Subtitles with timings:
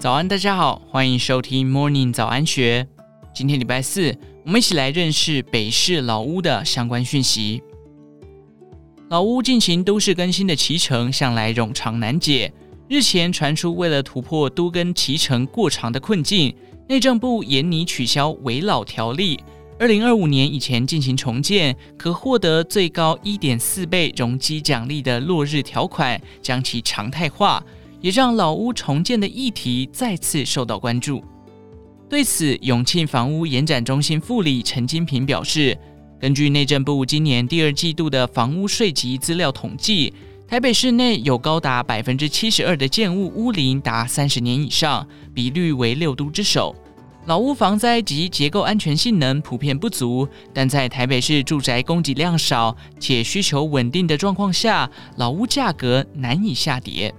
[0.00, 2.86] 早安，大家好，欢迎收听 Morning 早安学。
[3.34, 7.60] 今天礼拜四，我们一起来认识北市老屋的相关讯息。
[9.08, 12.52] 老屋进行都市更新的期程向来冗长难解。
[12.88, 16.54] 日前传出，为了突破都更期程过长的困境，
[16.88, 19.40] 内政部研拟取消危老条例，
[19.80, 27.60] 二零二五年以前进行重建，可获得最高一点四倍容积奖励的落日条款，将其常态化。
[28.00, 31.22] 也让老屋重建的议题再次受到关注。
[32.08, 35.76] 对此，永庆房屋延展中心副理陈金平表示，
[36.18, 40.14] 根据内政部今年第二季度的房屋税籍资料统计，
[40.46, 46.74] 台北市内有高达百分之七十二的建物屋龄达三十年以上，比率为六都之首。
[47.26, 57.14] 老屋防灾及结构安全性能普遍不足，但在台北市住宅供给量少且需求稳定的状况下，老屋价格难以下跌。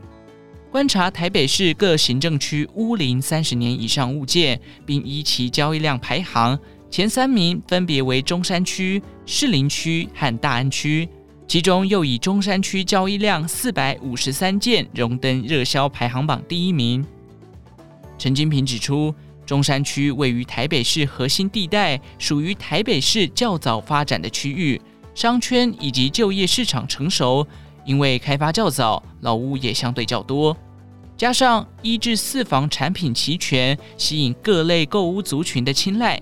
[0.72, 6.58] 观察台北市各行政区屋龄三十年以上物件，并依其交易量排行，
[6.92, 11.09] 前三名分别为中山区、士林区和大安区，
[11.47, 17.03] 其中又以中山区交易量四百五十三件荣登热销排行榜第一名。
[18.20, 19.12] 陈金平指出，
[19.47, 24.80] 中山区位于台北市核心地带，属于台北市较早发展的区域，
[25.16, 27.47] 商圈以及就业市场成熟。
[27.90, 30.56] 因为开发较早，老屋也相对较多，
[31.18, 36.22] 加上一至四房产品齐全，吸引各类购屋族群的青睐。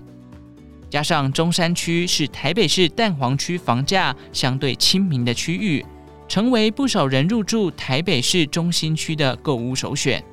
[0.88, 5.84] 加上中山区是台北市蛋黄区房价相对亲民的区域，
[6.26, 10.24] 成为不少人入住台北市中心区的购屋首选。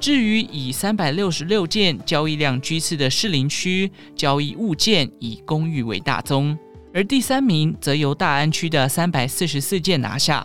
[0.00, 6.58] 至于以三百六十六件交易量居次的士林区，交易物件以公寓为大宗。
[6.92, 10.44] 而第三名则由大安区的三百四十四件拿下。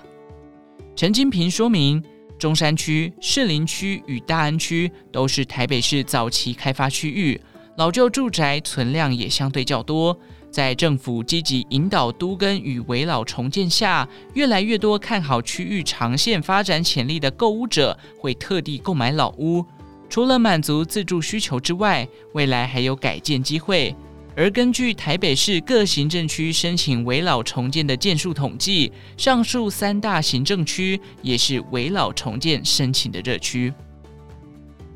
[0.95, 2.03] 陈金平说明，
[2.37, 7.39] 中山区、士林区与大安区都是台北市早期开发区域，
[7.77, 10.17] 老旧住宅存量也相对较多。
[10.51, 19.65] 在政府积极引导都更与围老重建下，越来越多看好区域长线发展潜力的购屋者会特地购买老屋。
[20.07, 23.93] 除了满足自住需求之外，未来还有改建机会。
[24.37, 33.73] 而根据台北市各行政区申请危老重建的件数统计，上述三大行政区也是危老重建申请的热区。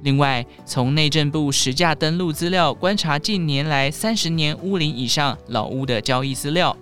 [0.01, 6.75] 另外，从内政部实价登录资料观察近年来三十年屋龄以上老屋的交易资料，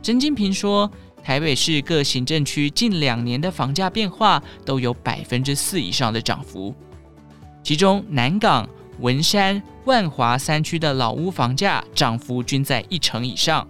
[0.00, 0.88] 陈金平说，
[1.22, 6.72] 台北市各行政区近两年的房价变化都有百分之四以上的涨幅，
[7.62, 8.68] 其中南港、
[9.00, 13.66] 文山、万华三区的老屋房价涨幅均在一成以上，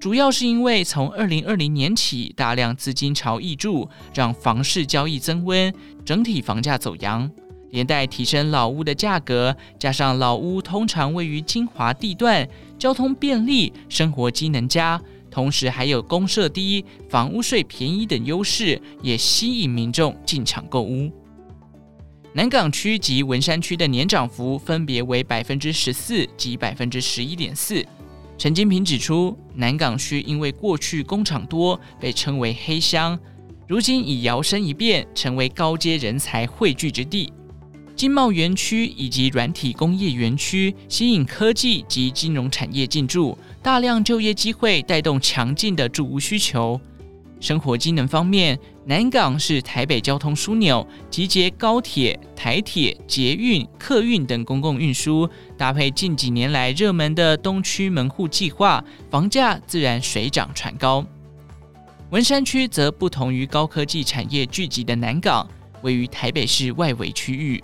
[0.00, 5.72] 主要是因为从二零二零年起大量资金潮挹注，让房市交易增温，
[6.04, 7.30] 整体房价走扬，
[7.70, 9.56] 连带提升老屋的价格。
[9.78, 12.48] 加上老屋通常位于精华地段，
[12.78, 21.12] 交通便利，生活机能佳，同时还有公设低、房屋税便宜等优势，也吸引民众进场购屋。
[22.38, 27.84] 南港区及文山区的年涨幅分别为百分之十四及百分之十一点四。
[28.38, 33.18] 陈金平指出，南港区因为过去工厂多，被称为黑箱，
[33.66, 37.32] 如今已摇身一变，成为高阶人才汇聚之地。
[37.96, 46.80] 经贸园区以及软体工业园区吸引科技及金融产业进驻，大量就业机会带动强劲的住屋需求。
[47.40, 61.04] 生活机能方面，南港是台北交通枢纽，集结高铁、台铁、捷运、客运等公共运输，搭配近几年来热门的东区门户计划，房价自然水涨船高。
[62.10, 65.48] 文山区则不同于高科技产业聚集的南港，
[65.82, 67.62] 位于台北市外围区域，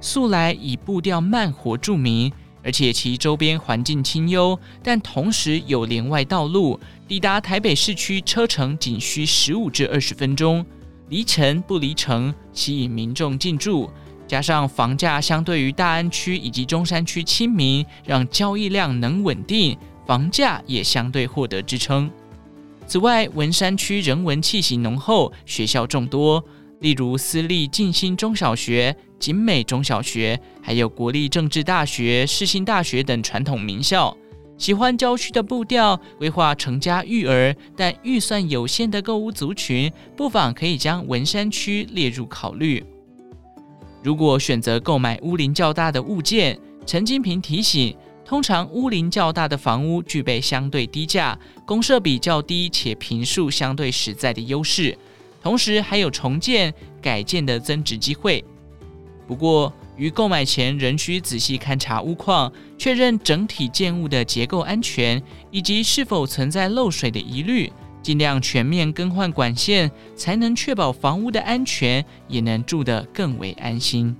[0.00, 2.32] 素来以步调慢活著名。
[2.62, 6.78] 而且其周边环境清幽，但同时有连外道路，
[7.08, 10.64] 抵达台北市区车程仅需十五至二十分钟，
[11.08, 13.90] 离城不离城，吸引民众进驻。
[14.26, 19.76] 加上房价相对于大安区以及中山区亲民，让交易量能稳定，
[20.06, 22.08] 房价也相对获得支撑。
[22.86, 26.44] 此外，文山区人文气息浓厚，学校众多。
[26.80, 34.16] 例如私立静心中小学、景美中小学，还有国立政治大学、世新大学等传统名校。
[34.56, 42.82] 喜欢郊区的步调，规划成家育儿，但预算有限的购屋族群，不妨可以将文山区列入考虑。
[44.02, 47.94] 如果选择购买屋龄较大的物件，陈金平提醒，
[48.24, 54.96] 通常屋龄较大的房屋具备相对低价、公设比较低且坪数相对实在的优势。
[55.42, 58.44] 同时还有重建、改建的增值机会。
[59.30, 65.22] 不过，于购买前仍需仔细勘察屋况，确认整体建物的结构安全
[65.52, 67.72] 以及是否存在漏水的疑虑，
[68.02, 74.16] 尽量全面更换管线，才能确保房屋的安全，也能住得更为安心。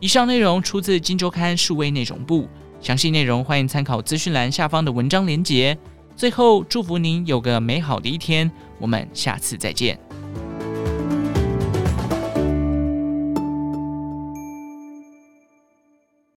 [0.00, 2.48] 以上内容出自《金周刊》数位内容部，
[2.80, 5.76] 详细内容欢迎参考资讯栏下方的文章连结。
[6.16, 9.98] 最后，祝福您有个美好的一天，我们下次再见。